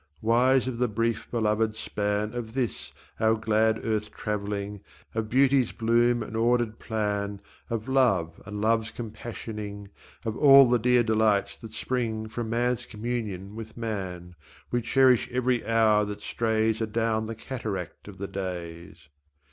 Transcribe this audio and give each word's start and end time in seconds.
Wise 0.23 0.67
of 0.67 0.79
the 0.79 0.87
brief 0.87 1.29
belovèd 1.29 1.75
span 1.75 2.33
Of 2.33 2.55
this 2.55 2.91
our 3.19 3.35
glad 3.35 3.85
earth 3.85 4.09
travelling, 4.09 4.81
Of 5.13 5.29
beauty's 5.29 5.71
bloom 5.73 6.23
and 6.23 6.35
ordered 6.35 6.79
plan, 6.79 7.39
Of 7.69 7.87
love 7.87 8.41
and 8.47 8.59
love's 8.59 8.89
compassioning, 8.89 9.89
Of 10.25 10.35
all 10.35 10.67
the 10.67 10.79
dear 10.79 11.03
delights 11.03 11.55
that 11.59 11.73
spring 11.73 12.27
From 12.27 12.49
man's 12.49 12.87
communion 12.87 13.55
with 13.55 13.77
man; 13.77 14.33
We 14.71 14.81
cherish 14.81 15.29
every 15.29 15.63
hour 15.63 16.03
that 16.05 16.21
strays 16.21 16.81
Adown 16.81 17.27
the 17.27 17.35
cataract 17.35 18.07
of 18.07 18.17
the 18.17 18.27
days. 18.27 19.07